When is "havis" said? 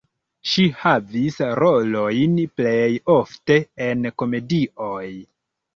0.83-1.37